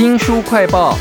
[0.00, 0.96] 新书快报。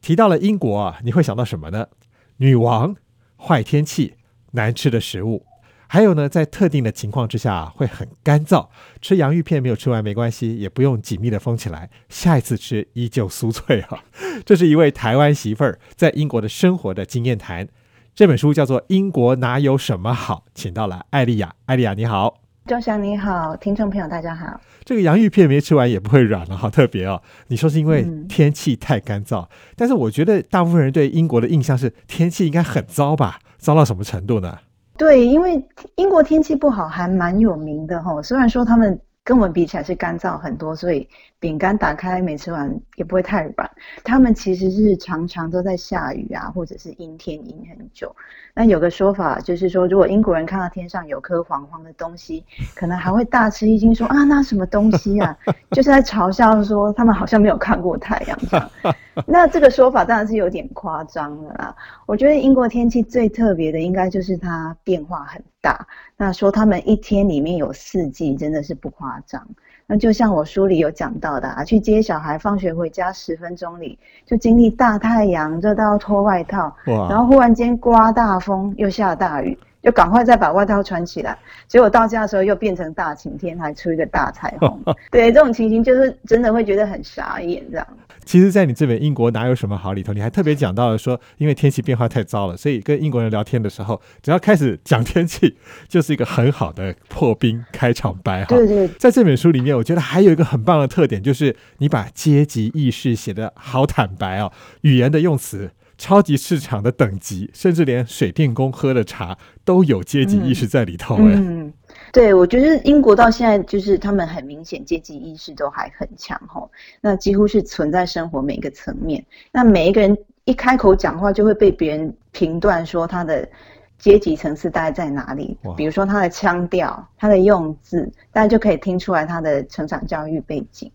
[0.00, 1.88] 提到了英国，你会想到什么呢？
[2.36, 2.94] 女王、
[3.36, 4.14] 坏天气、
[4.52, 5.44] 难吃的食物，
[5.88, 8.68] 还有呢，在特定的情况之下会很干燥，
[9.00, 14.04] 吃洋芋片没有吃完没关系，也不用紧密的封起来，下一次吃依旧酥脆哈。
[14.46, 17.66] 这是一位台湾媳妇儿在英国的生活的经验谈。
[18.14, 21.54] 这本书叫做《英国哪有什么好》，请到了艾丽亚。
[21.64, 24.60] 艾丽亚你好，周翔你好，听众朋友大家好。
[24.84, 27.20] 这个洋芋片没吃完也不会软了，好特别哦。
[27.48, 29.44] 你说是因为天气太干燥，
[29.74, 33.40] 但是我觉得大部分人对英国的印象是天气应该很糟吧？
[33.58, 34.56] 糟到什么程度呢？
[34.96, 35.60] 对，因为
[35.96, 38.22] 英国天气不好还蛮有名的哈。
[38.22, 38.98] 虽然说他们。
[39.24, 41.08] 跟我们比起来是干燥很多，所以
[41.38, 43.70] 饼干打开没吃完也不会太软。
[44.02, 48.14] 他们其实是常常都在下雨啊，或者是阴天阴很久。
[48.52, 55.36] 那有个说法就是说，如果英国人看到天上有颗黄黄的东西，可能还会大吃一惊，说啊，那什么东西啊？
[55.70, 58.70] 就是在嘲笑说他们好像没有看过太阳这样。
[59.26, 61.76] 那这个说法当然是有点夸张了啦。
[62.06, 65.86] 我觉得英国天气最特别的，应该就是它变化很大。
[66.16, 69.46] 那说他们一天里面有四季，真的是不夸张。
[69.86, 79.58] 那就像我书里有讲到的啊，去接小孩放学回家十分钟里，就经历大太阳热到要脱外套，然后忽然间刮大风又下大雨。
[79.82, 84.80] 就赶快再把外套穿起来，结果到家的时候又变成大晴天，还出一个大彩虹。
[85.10, 87.86] 对，这种情形就是真的会觉得很傻眼这样。
[88.24, 95.56] 其实，在你这本《英国哪有什么好》里头，你还特别讲到了说，因为天气变化太糟了，所以跟英国人聊天的时候，只要开始讲天气，
[95.88, 98.44] 就是一个很好的破冰开场白。
[98.50, 105.70] 对对，在这本书里面，我觉得还有一个很棒的特点，就是你把阶级意识写得好坦白哦，语言的用词。
[106.02, 111.16] 超级市场的等级，甚至连水电工喝的茶都有阶级意识在里头。
[111.20, 111.72] 嗯，
[112.12, 116.68] 对，我觉得英国到现在就是他们很明显阶级意识都还很强吼，
[117.00, 119.24] 那几乎是存在生活每一个层面。
[119.52, 123.48] 那每一个人一开口讲话，就会被别人评断说他的
[123.96, 125.56] 阶级层次大概在哪里。
[125.76, 130.90] 比如说他的腔调、他的用字，大家就可以听出来他的成长教育背景。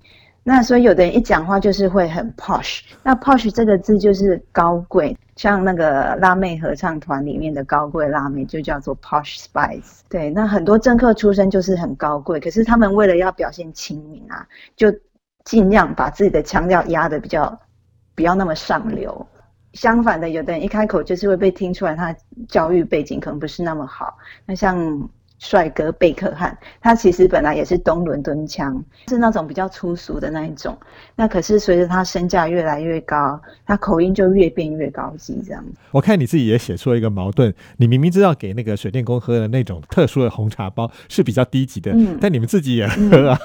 [0.50, 10.00] 那所以有的人一讲话就是会很 posh，那 posh 这个字就是高贵，像那个辣妹合唱团里面的高贵辣妹就叫做 posh spice。
[10.08, 14.48] 对，那很多政客出身就是很高贵，可是他们为了要表现亲民啊，
[14.78, 14.90] 就
[15.44, 17.60] 尽量把自己的腔调压的比较
[18.16, 19.28] 不要那么上流。
[19.74, 22.16] 相反的，有的人一开口就是会被听出来他
[22.48, 24.18] 教育背景可能不是那么好。
[24.46, 25.10] 那像。
[25.40, 30.78] 帅哥贝克汉，他其实本来也是东伦敦腔，是那种比较粗俗的那一种。
[31.16, 35.72] 那可是随着他身价越来越高，他口音就越变越高级，这样子。
[35.92, 43.40] 我看你自己也写出了一个矛盾，你明明知道给那个水电工喝的那种特殊的红茶包是比较低级的，但你们自己也喝啊。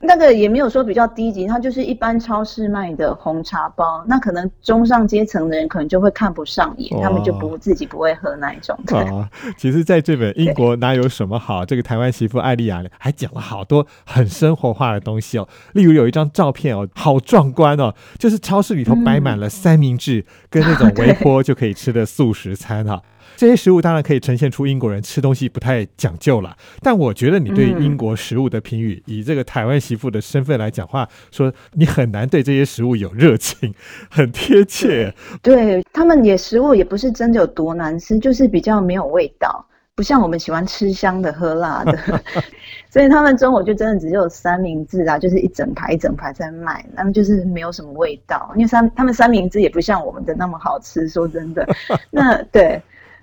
[0.00, 4.04] 那个也没有说比较低级，它就是一般超市卖的红茶包。
[4.06, 8.78] 那可能中上阶层的人可能就会看不上眼，他们就不自己不会喝那一种。
[8.86, 15.48] 啊，其实，在这本《英国哪有什么好》，这个台湾媳妇艾丽亚还讲了好多很生活化的东西哦。
[15.72, 23.02] 例如有一张照片哦，好壮观哦，就是超市里头摆满了三明治跟那种微波就可以吃的素食餐哈。
[23.40, 33.74] 这些食物当然可以呈现出英国人吃东西不太讲究了，但我觉得你对英国食物的评语，以这个台湾媳妇的身份来讲话，说你很难对这些食物有热情，
[34.10, 35.14] 很贴切。
[35.40, 39.64] 对他们也食物也不是真的有多难吃，就是比较没有味道，
[39.94, 41.98] 不像我们喜欢吃香的喝辣的，
[42.92, 51.66] 所以他们中午就真的只有三明治啊，就是一整排一整排在卖，那么就是没有什么味道，因为三他们三明治也不像我们的那么好吃，说真的，
[52.10, 52.78] 那对。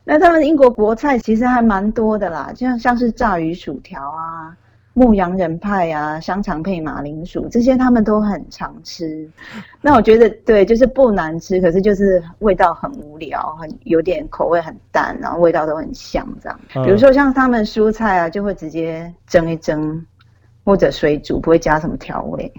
[0.09, 4.55] 那他们英国国菜其实还蛮多的啦，就像像是炸鱼薯条啊、
[4.93, 9.29] 牧羊人派啊、香肠配马铃薯这些，他们都很常吃。
[9.81, 16.59] 那我觉得对，就是不难吃，可是就是味道很无聊，很有点口味很淡，然后味道都很香这样。
[16.85, 20.05] 比如说像他们蔬菜啊，就会直接蒸一蒸。
[20.67, 22.51] 或者水煮不会加什么调味。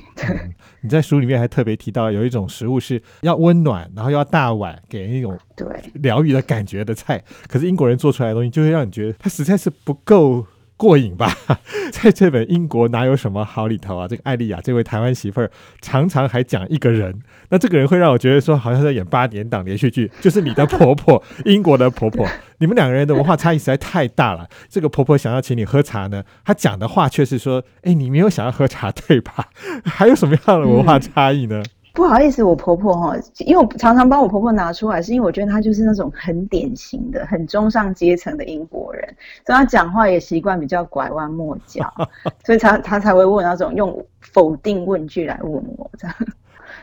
[0.81, 7.23] 你在书里面还特别提到有一种食物是要温暖，然后要大碗，给人一种对疗愈的感觉的菜。
[7.47, 10.47] 可是英国人做出来的东西就会让你觉得它实在是不够。
[10.79, 11.37] 过瘾吧，
[11.93, 15.51] 在这本《英国哪有什么好》里头啊，这个艾丽亚这位台湾媳妇儿
[15.83, 17.21] 常常还讲一个人，
[17.51, 22.27] 那这个人会让我觉得说好像在演八点档连续剧，就是你的婆婆， 英国的婆婆，
[22.59, 24.49] 你们两个人的文化差异实在太大了。
[24.69, 29.49] 这个婆婆想要请你喝茶呢，她讲的话却是说，哎，你没有想要喝茶对吧？
[29.85, 31.63] 还有什么样的文化差异呢？
[31.93, 39.05] 不好意思，我婆婆哈，因为我常常帮我婆婆拿出来，是因为我觉得她就是那种很典型的、很中上阶层的英国人，
[39.45, 41.93] 所以她讲话也习惯比较拐弯抹角，
[42.45, 46.17] 所以她她才会问那种用否定问句来问我这样。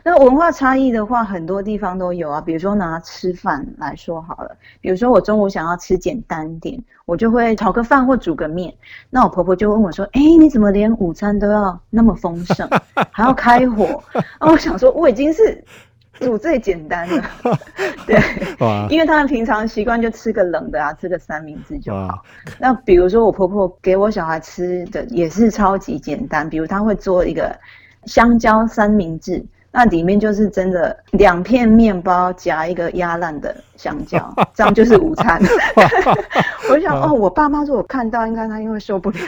[0.04, 2.42] 那文化差异的话，很多地方都有啊。
[2.42, 8.74] 比如说拿吃饭来说好了，比如说我中午想要吃简单点，我就会炒个饭或煮个面。
[9.10, 12.70] 那我婆婆就问我说：“哎，你怎么连午餐都要那么丰盛，
[13.12, 14.04] 还要开火？”
[14.40, 15.64] 那我想说，我已经是
[16.14, 17.24] 煮最简单的，
[18.08, 18.18] 对，
[18.90, 22.24] 因为他们平常习惯就吃个冷的啊，吃个三明治就好。
[22.58, 27.54] 那比如说我婆婆给我小孩吃的也是超级简单，比如她会做一个
[28.06, 29.46] 香蕉三明治。
[29.78, 35.42] 那里面就是真的两片面包夹一个压烂的香蕉， 这样就是午餐。
[36.72, 39.20] 我想哦，我爸妈如果看到，应该他因为受不了。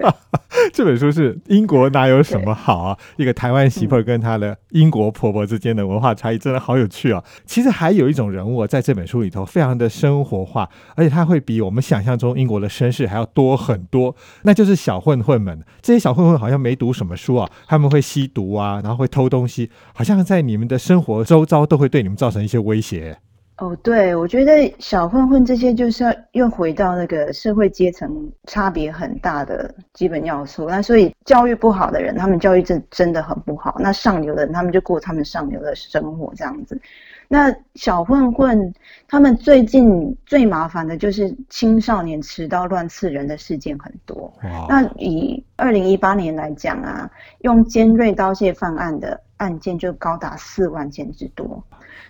[0.72, 2.98] 这本书是英国哪有什么好啊？
[3.16, 7.22] 一个台湾媳妇跟她的英国婆婆之间的文化差异，真的好有趣啊！
[7.44, 14.14] 其实还有一种人物在这本书里头非常的生活化，而且他会比我们想象中英国的绅士还要多很多。
[14.42, 19.70] 那就是小混混们，这些小混混好像没读什么书啊，他们会吸毒啊，然后会偷东西。
[19.94, 23.18] 好像在你们的生活周遭都会对你们造成一些威胁。
[23.60, 28.10] 哦，对，我觉得小混混这些就是要又回到那个社会阶层
[28.46, 30.66] 差别很大的基本要素。
[30.66, 33.76] 那所以教育不好的人，他们教育真真的很不好。
[33.78, 36.80] 那上流的人，他们就过他们上流的生活这样子。
[37.28, 38.72] 那小混混
[39.06, 44.32] 他们最近最麻烦的就是青少年持刀乱刺人的事件很多。
[44.70, 47.10] 那以二零一八年来讲啊，
[47.42, 49.20] 用尖锐刀械犯案的。
[49.40, 51.64] 案件就高达四万件之多，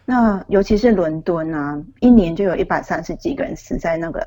[0.05, 4.27] 那尤其是伦敦啊，一年就有一百三十几个人死在那个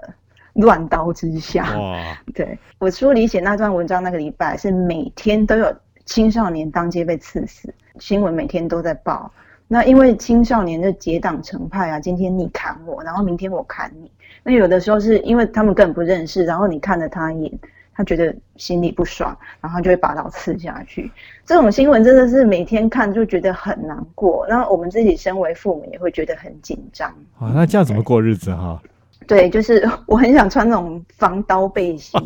[0.54, 1.78] 乱刀之下。
[1.78, 2.18] 哇！
[2.34, 9.30] 对我书里写那段文章，那个礼拜是每天都有青少年当街被刺死，新闻每天都在报。
[9.68, 14.10] 那因为青少年的结党成派啊，今天你砍我，然后明天我砍你。
[14.44, 17.60] 那有的时候是因为他们根本不认识，然后你看了他一眼。
[17.96, 21.12] 他觉得心里不爽，然后就会把刀刺下去。
[21.46, 24.46] 这种新闻真的是每天看就觉得很难过。
[24.50, 27.10] 那我们自己身为父母也会觉得很紧张。
[27.38, 28.82] 啊，那这样怎么过日子哈？
[29.28, 32.20] 对，就是 我很想穿那种防刀背心。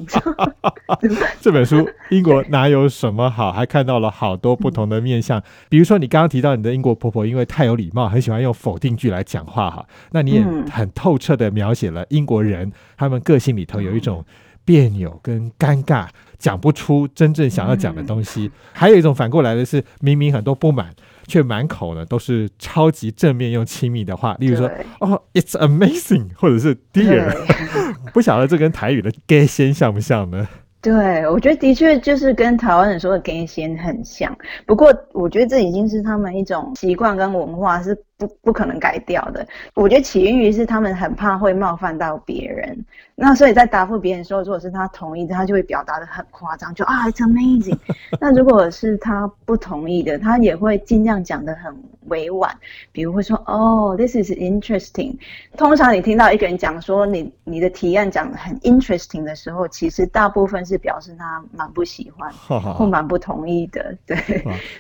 [1.42, 3.52] 这本书英国哪有什么好？
[3.52, 5.44] 还看到了好多不同的面相。
[5.70, 9.86] 比如说你刚刚提到你的英国婆婆，因为太有礼貌，很喜欢用否定句来讲话哈。
[10.12, 14.24] 那你也很透彻的描写了英国人他们个性里头有一种。
[14.68, 18.52] 别扭跟尴尬，讲不出真正想要讲的东西。
[18.74, 20.94] 还有一种反过来的是，明明很多不满，
[21.26, 24.36] 却满口呢都是超级正面又亲密的话。
[24.42, 24.70] 例如说，
[25.00, 27.34] 哦，It's amazing， 或者是 Dear。
[28.14, 30.46] 不晓得这跟台语的 gay 先像不像呢？
[30.82, 34.36] 对，我觉得的确就是跟台湾人说的 gay 先很像。
[34.66, 37.98] 不过，我觉得这已经是他们一种习惯跟文化是。
[38.18, 39.48] 不不可能改掉的。
[39.76, 42.86] 我觉得起因于是他们很怕会冒犯到别人，
[43.16, 47.78] 那所以在答复别人说，如果是他同意的，他就会表达的很夸张，就啊，it's amazing。
[48.20, 51.72] 那如果是他不同意的，他也会尽量讲的很
[52.08, 52.52] 委婉，
[52.92, 55.16] 比如会说，哦，this is interesting。
[55.56, 63.96] 通常你听到一个人讲说你你的提案讲的很 interesting 的时候，其实大部分是表示他蛮不喜欢或蛮不同意的。
[64.08, 64.18] 对，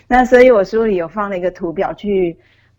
[0.07, 2.35] 那所以我书里有放了一个图表去。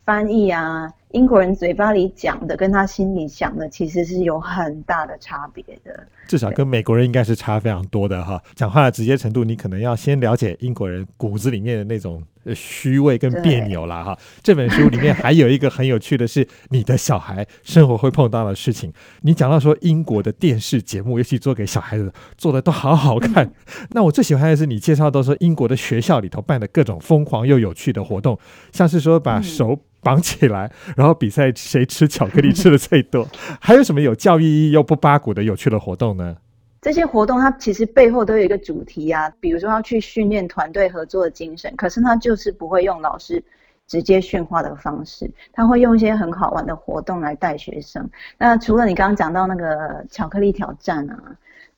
[0.09, 6.03] 翻译啊，英国人嘴巴里讲的跟他心里想的其实是有很大的差别的。
[6.27, 8.43] 至少跟美国人应该是差非常多的哈。
[8.55, 12.23] 讲话的直接程度，你可能要先了解英国人骨子里面的那种
[12.55, 14.19] 虚伪跟别扭啦哈。
[14.43, 18.91] 这本书里面还有一个很有趣的是，你的小孩生活会碰到的事情。
[19.21, 23.53] 你讲到说英国的电视节目，尤其做给小孩子做的都好好看。
[23.93, 28.39] 那我最喜欢的是你介绍都说英国的学校里头办的各种疯狂又有趣的活动，
[28.73, 29.79] 像是说把手。
[30.03, 33.29] 绑起来，然后比赛谁吃巧克力吃的最多。
[33.61, 36.37] 还有什么有教育意义又不八股的有趣的活动呢？
[36.81, 41.75] 这些活动它其实背后都有一个主题啊，比如说要去训练团队合作的精神。
[41.77, 43.43] 可是他就是不会用老师
[43.89, 48.09] 直接训话的方式，他会用一些很好玩的活动来带学生。
[48.39, 51.19] 那除了你刚刚讲到那个巧克力挑战啊。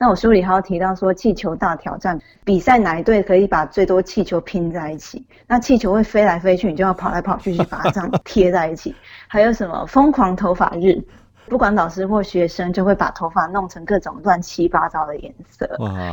[0.02, 5.23] 那我书里还有提到说，气球大挑战比赛哪一队可以把最多气球拼在一起？
[5.47, 8.97] 那气球会飞来飞去，你就要跑来跑去去把它这样贴在一起。
[9.29, 10.99] 还有什么疯狂头发日？
[11.50, 15.69] 不管老师或学生，就会把头发弄成各种乱七八糟的颜色，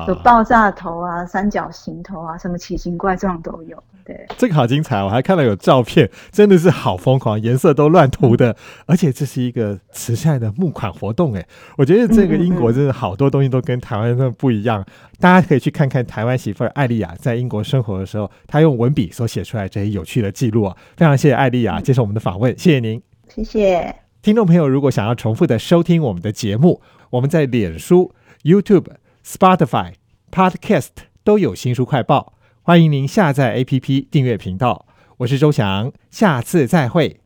[0.08, 3.82] 有爆炸头啊、三角形头啊，什么奇形怪状都有。
[4.04, 5.04] 对，这个好精彩！
[5.04, 8.56] 我还看到有照片，真的是好疯狂，颜色都乱涂的，
[8.88, 11.46] 而且这是一个慈善的募款活动，哎，
[11.78, 14.84] 我觉得这个英国真的好多东西都跟台湾的不一样。
[15.20, 20.76] 大家可以去看看台湾媳妇儿艾丽亚在英国生活的时候，她用文笔所写出来这些有趣的记录啊！
[20.96, 23.94] 非常谢谢艾丽亚接受我们的访问，谢谢您，谢谢
[24.28, 24.68] 听众朋友。
[24.68, 26.82] 如果想要重复的收听我们的节目，
[27.12, 28.88] 我们在脸书、YouTube、
[29.26, 29.94] Spotify、
[30.30, 30.90] Podcast
[31.24, 32.34] 都有新书快报。
[32.62, 34.86] 欢迎您下载 APP 订阅频道，
[35.20, 37.22] 我是周翔，下次再会。